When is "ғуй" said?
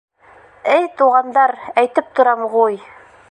2.57-2.81